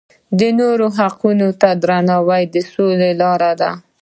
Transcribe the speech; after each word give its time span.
د 0.39 0.41
نورو 0.59 0.87
حقونو 0.97 1.47
ته 1.61 1.69
درناوی 1.81 2.43
د 2.53 2.55
سولې 2.71 3.11
لاره 3.21 3.51
ده. 3.61 3.71